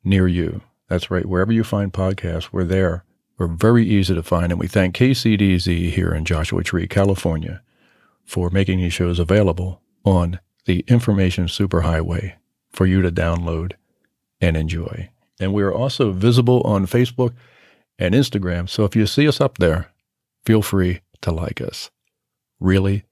near 0.03 0.27
you. 0.27 0.63
That's 0.89 1.11
right. 1.11 1.27
Wherever 1.27 1.53
you 1.53 1.63
find 1.63 1.93
podcasts, 1.93 2.49
we're 2.53 2.65
there 2.65 3.05
are 3.39 3.49
very 3.49 3.87
easy 3.87 4.15
to 4.15 4.23
find, 4.23 4.53
and 4.53 4.61
we 4.61 4.69
thank 4.69 4.95
KCDZ 4.95 5.91
here 5.91 6.15
in 6.15 6.25
Joshua 6.25 6.63
Tree, 6.63 6.87
California, 6.87 7.63
for 8.25 8.51
making 8.51 8.79
these 8.79 8.93
shows 8.93 9.19
available 9.19 9.81
on 10.05 10.41
the 10.67 10.85
Information 10.87 11.47
Superhighway 11.47 12.35
for 12.71 12.87
you 12.87 13.03
to 13.03 13.11
download 13.11 13.73
and 14.41 14.57
enjoy. 14.57 15.11
And 15.41 15.53
we 15.53 15.63
are 15.63 15.75
also 15.75 16.13
visible 16.13 16.63
on 16.63 16.87
Facebook 16.87 17.35
and 17.99 18.15
Instagram, 18.15 18.69
so 18.69 18.85
if 18.85 18.95
you 18.97 19.07
see 19.07 19.27
us 19.27 19.41
up 19.41 19.59
there, 19.59 19.93
feel 20.45 20.63
free 20.63 21.01
to 21.23 21.31
like 21.33 21.61
us. 21.61 21.91
Really, 22.61 23.05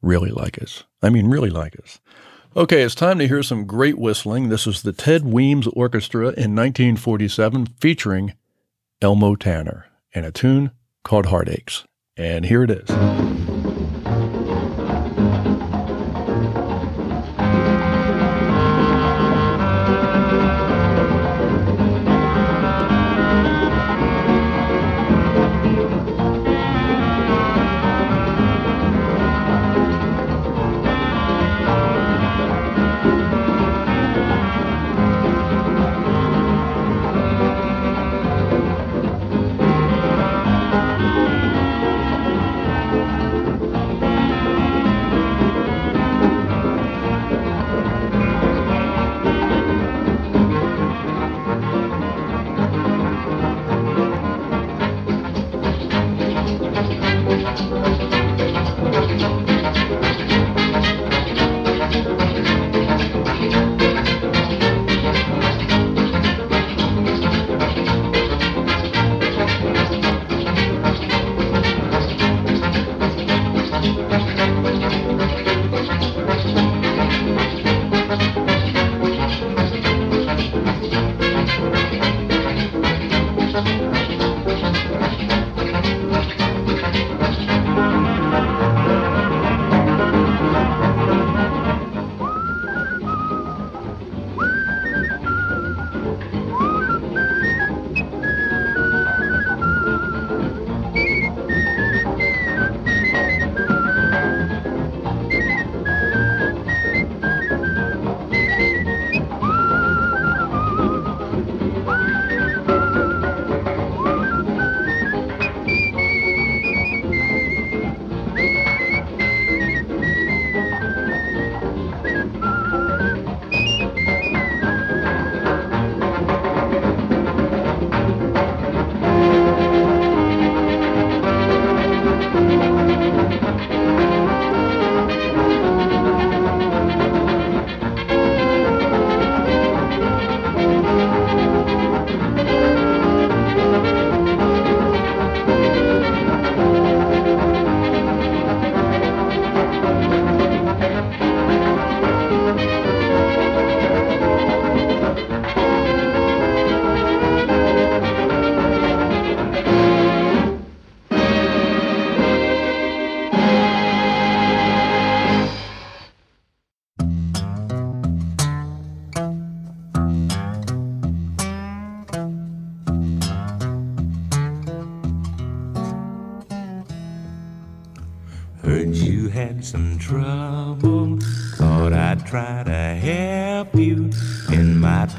really 0.00 0.30
like 0.30 0.60
us. 0.60 0.84
I 1.02 1.10
mean, 1.10 1.28
really 1.28 1.50
like 1.50 1.76
us. 1.82 2.00
Okay, 2.54 2.82
it's 2.82 2.94
time 2.94 3.18
to 3.18 3.28
hear 3.28 3.42
some 3.42 3.64
great 3.64 3.96
whistling. 3.96 4.48
This 4.48 4.66
is 4.66 4.82
the 4.82 4.92
Ted 4.92 5.24
Weems 5.24 5.66
Orchestra 5.68 6.26
in 6.26 6.54
1947 6.54 7.66
featuring 7.80 8.34
Elmo 9.02 9.34
Tanner 9.34 9.86
and 10.14 10.24
a 10.24 10.30
tune 10.30 10.70
called 11.02 11.26
Heartaches. 11.26 11.84
And 12.16 12.44
here 12.44 12.62
it 12.62 12.70
is. 12.70 13.51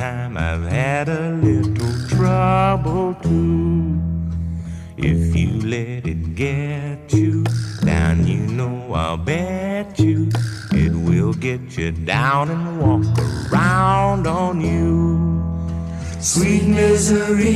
Time, 0.03 0.37
I've 0.37 0.63
had 0.63 1.07
a 1.07 1.31
little 1.47 1.93
trouble 2.09 3.15
too. 3.23 4.01
If 4.97 5.35
you 5.35 5.49
let 5.75 6.01
it 6.13 6.35
get 6.35 7.13
you 7.13 7.43
down, 7.85 8.27
you 8.27 8.41
know 8.59 8.93
I'll 8.93 9.17
bet 9.17 9.97
you 9.99 10.29
it 10.71 10.93
will 11.07 11.33
get 11.33 11.77
you 11.77 11.91
down 11.91 12.51
and 12.55 12.65
walk 12.83 13.05
around 13.51 14.27
on 14.27 14.55
you. 14.71 14.91
Sweet 16.19 16.65
misery, 16.81 17.53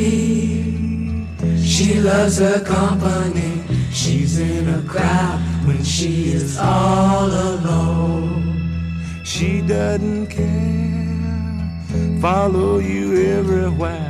she 1.74 2.00
loves 2.00 2.38
her 2.40 2.60
company. 2.64 3.54
She's 3.92 4.40
in 4.40 4.70
a 4.70 4.82
crowd 4.94 5.40
when 5.68 5.84
she 5.84 6.30
is 6.40 6.58
all 6.58 7.28
alone. 7.50 8.38
She 9.26 9.62
doesn't 9.62 10.27
follow 12.22 12.80
you 12.80 13.16
everywhere. 13.38 14.07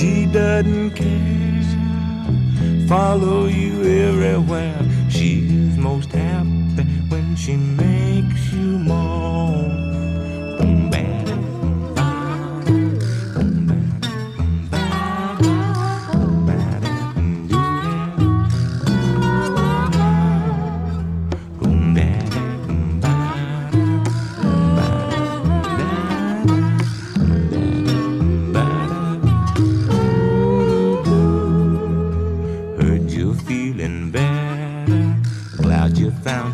She 0.00 0.24
doesn't 0.24 0.92
care, 0.92 1.62
follow 2.88 3.48
you 3.48 3.82
everywhere. 3.84 4.82
She's 5.10 5.76
most 5.76 6.10
happy 6.12 6.84
when 7.10 7.36
she 7.36 7.56
makes 7.58 8.50
you 8.50 8.78
moan. 8.78 9.39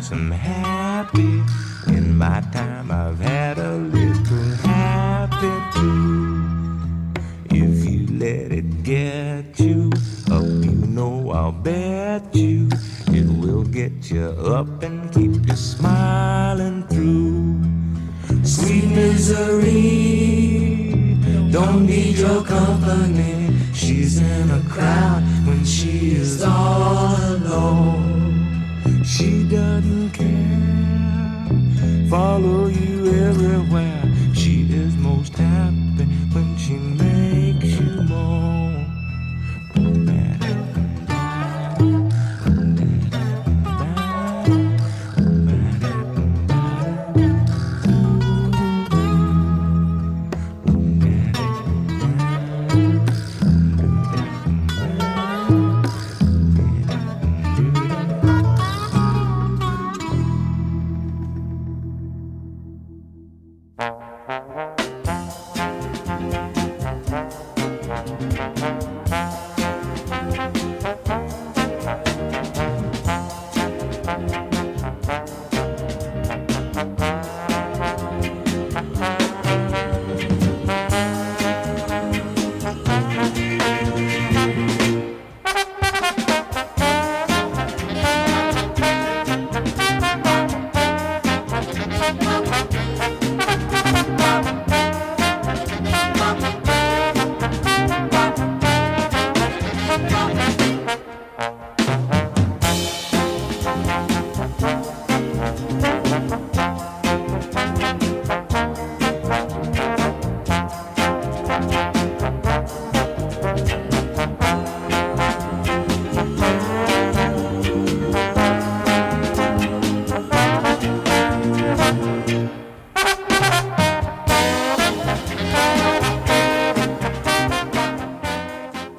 Some 0.07 0.31
happy. 0.31 1.36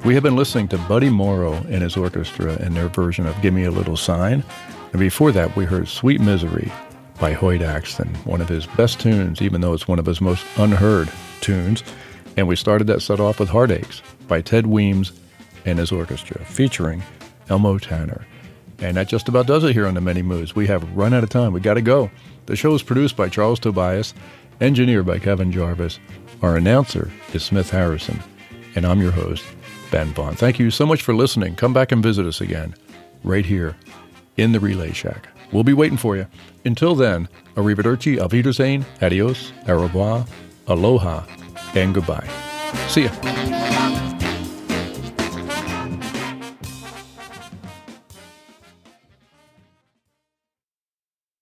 We 0.09 0.15
have 0.15 0.23
been 0.23 0.35
listening 0.35 0.67
to 0.69 0.79
Buddy 0.79 1.11
Morrow 1.11 1.53
and 1.69 1.83
his 1.83 1.95
orchestra 1.95 2.53
and 2.53 2.75
their 2.75 2.87
version 2.87 3.27
of 3.27 3.39
Give 3.43 3.53
Me 3.53 3.65
a 3.65 3.69
Little 3.69 3.95
Sign. 3.95 4.43
And 4.91 4.99
before 4.99 5.31
that, 5.33 5.55
we 5.55 5.65
heard 5.65 5.87
Sweet 5.87 6.19
Misery 6.19 6.71
by 7.19 7.33
Hoyt 7.33 7.61
Axton, 7.61 8.07
one 8.25 8.41
of 8.41 8.49
his 8.49 8.65
best 8.65 8.99
tunes, 8.99 9.39
even 9.39 9.61
though 9.61 9.73
it's 9.73 9.87
one 9.87 9.99
of 9.99 10.07
his 10.07 10.19
most 10.19 10.43
unheard 10.57 11.11
tunes. 11.41 11.83
And 12.37 12.47
we 12.47 12.55
started 12.55 12.87
that 12.87 13.03
set 13.03 13.19
off 13.19 13.39
with 13.39 13.49
Heartaches 13.49 14.01
by 14.27 14.41
Ted 14.41 14.65
Weems 14.65 15.11
and 15.65 15.77
his 15.77 15.91
orchestra, 15.91 16.43
featuring 16.43 17.03
Elmo 17.47 17.77
Tanner. 17.77 18.25
And 18.79 18.97
that 18.97 19.09
just 19.09 19.29
about 19.29 19.45
does 19.45 19.63
it 19.63 19.73
here 19.73 19.85
on 19.85 19.93
The 19.93 20.01
Many 20.01 20.23
Moods. 20.23 20.55
We 20.55 20.65
have 20.65 20.91
run 20.97 21.13
out 21.13 21.23
of 21.23 21.29
time. 21.29 21.53
We 21.53 21.59
got 21.59 21.75
to 21.75 21.83
go. 21.83 22.09
The 22.47 22.55
show 22.55 22.73
is 22.73 22.81
produced 22.81 23.15
by 23.15 23.29
Charles 23.29 23.59
Tobias, 23.59 24.15
engineered 24.59 25.05
by 25.05 25.19
Kevin 25.19 25.51
Jarvis. 25.51 25.99
Our 26.41 26.57
announcer 26.57 27.11
is 27.31 27.43
Smith 27.43 27.69
Harrison. 27.69 28.19
And 28.75 28.85
I'm 28.85 29.01
your 29.01 29.11
host, 29.11 29.43
Ben 29.91 30.13
Vaughn. 30.13 30.35
Thank 30.35 30.59
you 30.59 30.71
so 30.71 30.85
much 30.85 31.01
for 31.01 31.13
listening. 31.13 31.55
Come 31.55 31.73
back 31.73 31.91
and 31.91 32.03
visit 32.03 32.25
us 32.25 32.41
again, 32.41 32.75
right 33.23 33.45
here 33.45 33.75
in 34.37 34.51
the 34.51 34.59
Relay 34.59 34.91
Shack. 34.93 35.27
We'll 35.51 35.63
be 35.63 35.73
waiting 35.73 35.97
for 35.97 36.15
you. 36.15 36.27
Until 36.65 36.95
then, 36.95 37.27
arrivederci, 37.55 38.19
auf 38.19 38.33
adios, 39.01 39.51
au 39.67 39.81
revoir, 39.81 40.25
aloha, 40.67 41.23
and 41.75 41.93
goodbye. 41.93 42.27
See 42.87 43.03
ya. 43.03 43.68